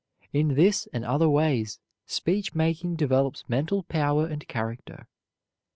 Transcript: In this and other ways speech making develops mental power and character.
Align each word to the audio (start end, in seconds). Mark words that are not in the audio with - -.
In 0.33 0.55
this 0.55 0.87
and 0.91 1.05
other 1.05 1.29
ways 1.29 1.79
speech 2.07 2.55
making 2.55 2.95
develops 2.95 3.47
mental 3.47 3.83
power 3.83 4.25
and 4.25 4.47
character. 4.47 5.05